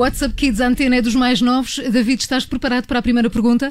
WhatsApp 0.00 0.34
Kids, 0.34 0.62
a 0.62 0.66
antena 0.66 0.96
é 0.96 1.02
dos 1.02 1.14
mais 1.14 1.42
novos. 1.42 1.76
David, 1.76 2.22
estás 2.22 2.46
preparado 2.46 2.86
para 2.86 3.00
a 3.00 3.02
primeira 3.02 3.28
pergunta? 3.28 3.70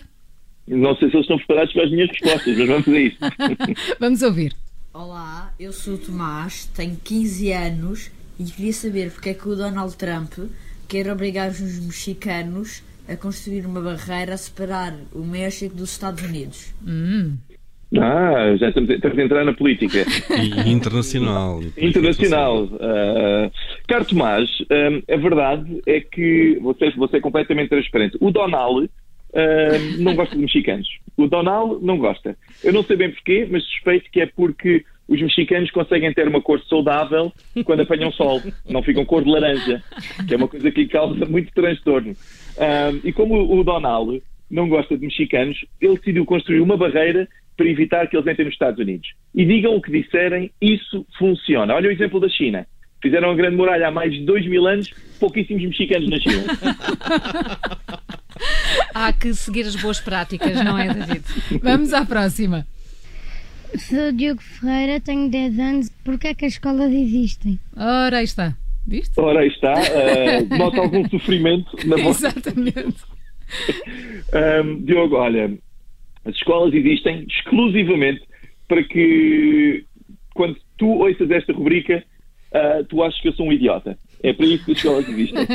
Não 0.68 0.96
sei 0.98 1.10
se 1.10 1.16
eles 1.16 1.24
estão 1.24 1.38
preparados 1.38 1.74
para 1.74 1.86
as 1.86 1.92
minhas 1.92 2.10
respostas, 2.12 2.56
mas 2.56 2.68
vamos 2.68 2.88
a 2.88 3.00
isso. 3.00 3.18
vamos 4.00 4.22
ouvir. 4.22 4.56
Olá, 4.94 5.52
eu 5.60 5.74
sou 5.74 5.96
o 5.96 5.98
Tomás, 5.98 6.68
tenho 6.68 6.96
15 7.04 7.52
anos 7.52 8.12
e 8.40 8.44
queria 8.44 8.74
saber 8.74 9.10
porque 9.10 9.30
é 9.30 9.34
que 9.34 9.50
o 9.50 9.56
Donald 9.56 9.98
Trump 9.98 10.34
quer 10.88 11.10
obrigar 11.12 11.50
os 11.50 11.80
mexicanos 11.80 12.84
a 13.08 13.16
construir 13.16 13.66
uma 13.66 13.82
barreira 13.82 14.36
a 14.36 14.38
separar 14.38 14.94
o 15.12 15.24
México 15.24 15.76
dos 15.76 15.94
Estados 15.94 16.24
Unidos. 16.24 16.76
Hum. 16.86 17.38
Ah, 17.98 18.56
já 18.56 18.70
estamos, 18.70 18.88
estamos 18.92 19.18
a 19.18 19.24
entrar 19.24 19.44
na 19.44 19.54
política. 19.54 20.06
E 20.30 20.72
internacional. 20.72 21.60
internacional. 21.76 22.66
Uh, 22.66 23.52
Caro 23.90 24.06
Tomás, 24.06 24.48
um, 24.70 25.14
a 25.14 25.18
verdade 25.18 25.82
é 25.88 26.00
que 26.00 26.60
você, 26.62 26.92
você 26.92 27.18
é 27.18 27.20
completamente 27.20 27.70
transparente. 27.70 28.18
O 28.22 28.30
Donald 28.30 28.86
uh, 28.86 29.98
não 29.98 30.14
gosta 30.14 30.36
de 30.36 30.42
mexicanos. 30.44 30.88
O 31.18 31.26
Donald 31.26 31.84
não 31.84 31.98
gosta. 31.98 32.38
Eu 32.64 32.72
não 32.72 32.84
sei 32.84 32.96
bem 32.96 33.10
porquê, 33.10 33.48
mas 33.50 33.64
suspeito 33.64 34.12
que 34.12 34.22
é 34.22 34.28
porque 34.28 34.86
os 35.08 35.20
mexicanos 35.20 35.72
conseguem 35.72 36.14
ter 36.14 36.28
uma 36.28 36.40
cor 36.40 36.62
saudável 36.66 37.34
quando 37.66 37.82
apanham 37.82 38.12
sol. 38.12 38.40
Não 38.70 38.84
ficam 38.84 39.04
cor 39.06 39.24
de 39.24 39.32
laranja, 39.32 39.82
que 40.28 40.36
é 40.36 40.38
uma 40.38 40.48
coisa 40.48 40.70
que 40.70 40.88
causa 40.88 41.26
muito 41.26 41.52
transtorno. 41.52 42.12
Um, 42.12 43.02
e 43.04 43.12
como 43.12 43.60
o 43.60 43.64
Donald 43.64 44.22
não 44.52 44.70
gosta 44.70 44.96
de 44.96 45.08
mexicanos, 45.08 45.66
ele 45.82 45.98
decidiu 45.98 46.26
construir 46.28 46.62
uma 46.62 46.78
barreira 46.78 47.28
para 47.58 47.68
evitar 47.68 48.08
que 48.08 48.16
eles 48.16 48.28
entrem 48.28 48.46
nos 48.46 48.54
Estados 48.54 48.80
Unidos. 48.80 49.10
E 49.34 49.44
digam 49.46 49.76
o 49.76 49.82
que 49.82 49.92
disserem, 49.92 50.52
isso 50.62 51.04
funciona. 51.18 51.74
Olha 51.74 51.90
o 51.90 51.92
exemplo 51.92 52.20
da 52.20 52.30
China. 52.30 52.68
Fizeram 53.02 53.32
a 53.32 53.36
Grande 53.36 53.56
Muralha 53.56 53.88
há 53.88 53.92
mais 53.92 54.12
de 54.12 54.26
dois 54.26 54.46
mil 54.46 54.68
anos, 54.68 54.94
pouquíssimos 55.20 55.64
mexicanos 55.64 56.10
na 56.10 56.20
China. 56.20 56.44
Há 58.94 59.14
que 59.14 59.34
seguir 59.34 59.62
as 59.62 59.76
boas 59.76 60.00
práticas, 60.00 60.64
não 60.64 60.78
é, 60.78 60.94
David? 60.94 61.24
Vamos 61.62 61.94
à 61.94 62.06
próxima. 62.06 62.66
Sou 63.78 64.12
Diogo 64.12 64.42
Ferreira, 64.42 65.00
tenho 65.00 65.30
10 65.30 65.60
anos. 65.60 65.90
Porquê 66.04 66.30
é 66.30 66.34
que 66.34 66.46
as 66.46 66.54
escolas 66.54 66.92
existem? 66.92 67.60
Ora, 67.76 68.18
aí 68.18 68.24
está. 68.24 68.56
Viste? 68.88 69.20
Ora, 69.20 69.42
aí 69.42 69.50
está. 69.50 69.74
Uh, 69.74 70.58
nota 70.58 70.82
algum 70.82 71.08
sofrimento 71.08 71.70
na 71.88 71.98
vossa. 72.02 72.28
Exatamente. 72.28 72.98
um, 74.64 74.84
Diogo, 74.84 75.16
olha, 75.16 75.58
as 76.26 76.36
escolas 76.36 76.74
existem 76.74 77.26
exclusivamente 77.30 78.22
para 78.68 78.84
que, 78.84 79.86
quando 80.34 80.58
tu 80.78 80.88
ouças 80.88 81.30
esta 81.30 81.54
rubrica, 81.54 82.04
uh, 82.52 82.84
tu 82.86 83.04
achas 83.04 83.20
que 83.22 83.28
eu 83.28 83.34
sou 83.34 83.48
um 83.48 83.54
idiota. 83.54 83.98
É 84.22 84.34
para 84.34 84.46
isso 84.46 84.66
que 84.66 84.72
as 84.72 84.78
escolas 84.78 85.08
existem. 85.08 85.48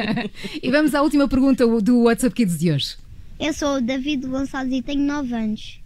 e 0.63 0.71
vamos 0.71 0.95
à 0.95 1.03
última 1.03 1.29
pergunta 1.29 1.67
do 1.81 2.05
WhatsApp 2.05 2.35
Kids 2.35 2.59
de 2.59 2.73
hoje. 2.73 2.97
Eu 3.39 3.53
sou 3.53 3.77
o 3.77 3.81
David 3.81 4.27
Gonçalves 4.27 4.73
e 4.73 4.83
tenho 4.83 5.01
9 5.01 5.35
anos. 5.35 5.81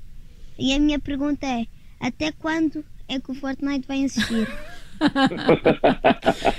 E 0.59 0.73
a 0.73 0.79
minha 0.79 0.99
pergunta 0.99 1.47
é: 1.47 1.67
até 2.01 2.33
quando 2.33 2.85
é 3.09 3.19
que 3.19 3.31
o 3.31 3.35
Fortnite 3.35 3.87
vai 3.87 4.03
existir? 4.03 4.47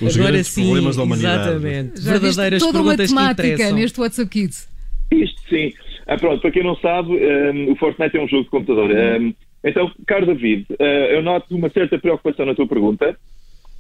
Os 0.02 0.16
Agora 0.16 0.32
grandes 0.32 0.48
sim, 0.48 0.64
problemas 0.64 0.96
da 0.96 1.04
humanidade. 1.04 1.50
exatamente. 1.50 2.02
Já 2.02 2.12
Verdadeiras 2.12 2.60
toda 2.60 2.78
uma 2.80 2.96
perguntas 2.96 3.10
que 3.10 3.16
temática 3.16 3.72
neste 3.72 4.00
WhatsApp 4.00 4.30
Kids. 4.30 4.70
Isto 5.12 5.42
sim. 5.50 5.74
Ah, 6.08 6.18
pronto, 6.18 6.42
para 6.42 6.52
quem 6.52 6.64
não 6.64 6.76
sabe, 6.78 7.12
um, 7.12 7.72
o 7.72 7.76
Fortnite 7.76 8.18
é 8.18 8.22
um 8.22 8.28
jogo 8.28 8.46
de 8.46 8.50
computador. 8.50 8.90
Um, 8.90 9.34
então, 9.64 9.92
caro 10.08 10.26
David, 10.26 10.66
uh, 10.72 10.84
eu 10.84 11.22
noto 11.22 11.54
uma 11.54 11.70
certa 11.70 12.00
preocupação 12.00 12.46
na 12.46 12.56
tua 12.56 12.68
pergunta, 12.68 13.18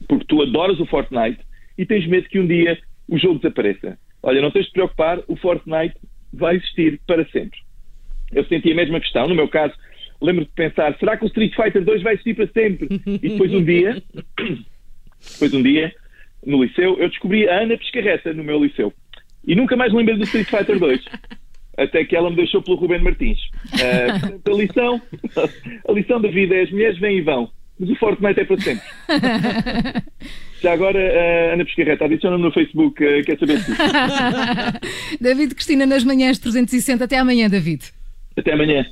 porque 0.07 0.25
tu 0.25 0.41
adoras 0.41 0.79
o 0.79 0.85
Fortnite 0.85 1.39
e 1.77 1.85
tens 1.85 2.07
medo 2.07 2.27
que 2.29 2.39
um 2.39 2.47
dia 2.47 2.77
o 3.07 3.17
jogo 3.17 3.39
desapareça. 3.39 3.97
Olha, 4.21 4.41
não 4.41 4.51
tens 4.51 4.65
de 4.65 4.71
te 4.71 4.73
preocupar, 4.73 5.19
o 5.27 5.35
Fortnite 5.35 5.95
vai 6.33 6.55
existir 6.55 6.99
para 7.07 7.25
sempre. 7.29 7.59
Eu 8.31 8.45
senti 8.45 8.71
a 8.71 8.75
mesma 8.75 8.99
questão, 8.99 9.27
no 9.27 9.35
meu 9.35 9.47
caso, 9.47 9.73
lembro 10.21 10.45
de 10.45 10.51
pensar, 10.51 10.95
será 10.99 11.17
que 11.17 11.25
o 11.25 11.27
Street 11.27 11.55
Fighter 11.55 11.83
2 11.83 12.03
vai 12.03 12.13
existir 12.13 12.35
para 12.35 12.47
sempre? 12.47 12.87
E 13.05 13.29
depois 13.29 13.53
um 13.53 13.63
dia, 13.63 14.01
depois 15.33 15.53
um 15.53 15.63
dia, 15.63 15.93
no 16.45 16.63
liceu, 16.63 16.97
eu 16.99 17.09
descobri 17.09 17.47
a 17.49 17.61
Ana 17.61 17.77
Pescarreta 17.77 18.33
no 18.33 18.43
meu 18.43 18.63
liceu. 18.63 18.93
E 19.45 19.55
nunca 19.55 19.75
mais 19.75 19.93
lembrei 19.93 20.17
do 20.17 20.23
Street 20.23 20.49
Fighter 20.49 20.77
2. 20.77 21.03
Até 21.77 22.03
que 22.03 22.15
ela 22.15 22.29
me 22.29 22.35
deixou 22.35 22.61
pelo 22.61 22.75
Ruben 22.75 23.01
Martins. 23.01 23.39
Uh, 23.73 24.51
a 24.51 24.55
lição, 24.55 25.01
a 25.87 25.91
lição 25.91 26.21
da 26.21 26.29
vida 26.29 26.55
é 26.55 26.63
as 26.63 26.71
mulheres 26.71 26.99
vêm 26.99 27.17
e 27.17 27.21
vão, 27.21 27.49
mas 27.79 27.89
o 27.89 27.95
Fortnite 27.95 28.41
é 28.41 28.45
para 28.45 28.59
sempre. 28.59 28.85
Já 30.61 30.73
agora, 30.73 30.99
uh, 30.99 31.53
Ana 31.53 31.63
Pescarreta, 31.63 32.03
adiciona-me 32.03 32.43
no 32.43 32.51
Facebook, 32.51 33.01
uh, 33.01 33.23
quer 33.23 33.39
saber 33.39 33.59
se. 33.59 33.71
David 35.21 35.55
Cristina 35.55 35.85
nas 35.85 36.03
manhãs 36.03 36.37
360. 36.37 37.05
Até 37.05 37.17
amanhã, 37.17 37.49
David. 37.49 37.85
Até 38.35 38.51
amanhã. 38.51 38.85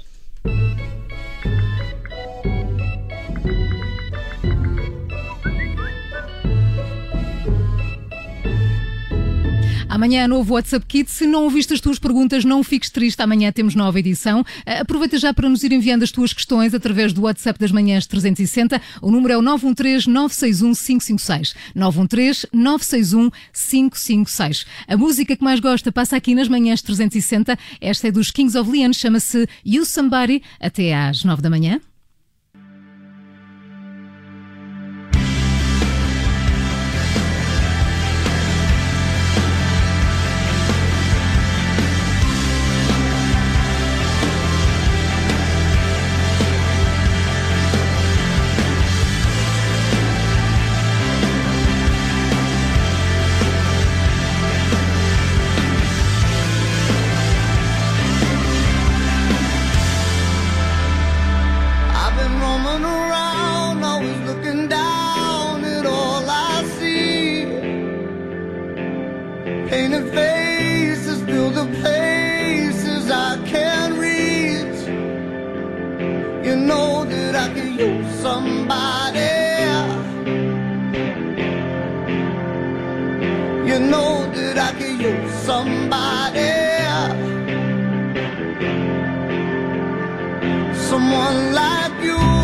Amanhã 9.90 10.28
novo 10.28 10.54
WhatsApp 10.54 10.86
Kids. 10.86 11.14
Se 11.14 11.26
não 11.26 11.44
ouviste 11.44 11.74
as 11.74 11.82
tuas 11.82 12.00
perguntas, 12.00 12.44
não 12.44 12.64
fiques 12.64 12.90
triste. 12.90 13.22
Amanhã 13.22 13.52
temos 13.52 13.76
nova 13.76 14.00
edição. 14.00 14.42
Uh, 14.42 14.82
Aproveita 14.82 15.18
já 15.18 15.34
para 15.34 15.50
nos 15.50 15.64
ir 15.64 15.72
enviando 15.72 16.04
as 16.04 16.12
tuas 16.12 16.34
questões 16.34 16.74
através 16.74 17.14
do 17.14 17.22
WhatsApp 17.24 17.60
das 17.60 17.72
manhãs 17.72 18.06
360. 18.06 18.82
O 19.02 19.12
número 19.12 19.34
é 19.34 19.38
o 19.38 19.42
913 19.42 20.10
961 20.10 20.74
556. 20.74 21.56
913 21.76 22.48
961 22.54 23.32
556. 23.54 24.66
A 24.88 24.98
música 24.98 25.36
que 25.36 25.44
mais 25.44 25.60
gosta 25.60 25.92
passa 25.92 26.16
aqui 26.16 26.36
nas 26.36 26.48
manhãs 26.48 26.82
360. 26.82 27.58
Esta 27.82 28.08
é 28.08 28.12
dos 28.12 28.32
Kings 28.32 28.58
of 28.58 28.70
Leon, 28.70 28.94
chama-se 28.94 29.48
You 29.66 29.86
Somebody. 29.86 30.42
Até 30.60 30.96
às 30.96 31.24
9 31.24 31.42
da 31.42 31.50
manhã. 31.50 31.80
Painted 69.90 70.14
faces 70.14 71.24
fill 71.24 71.50
the 71.50 71.66
places 71.80 73.10
I 73.10 73.42
can't 73.46 73.94
reach. 73.98 74.82
You 76.46 76.58
know 76.58 77.06
that 77.06 77.36
I 77.36 77.48
could 77.54 77.74
use 77.80 78.20
somebody. 78.20 79.22
You 83.70 83.80
know 83.80 84.30
that 84.36 84.58
I 84.58 84.72
could 84.78 85.00
use 85.00 85.32
somebody. 85.50 86.52
Someone 90.90 91.54
like 91.54 92.04
you 92.04 92.37